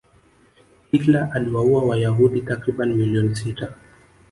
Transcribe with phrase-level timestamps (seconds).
[0.91, 3.73] hitler aliwaua wayahudi takribani milioni sita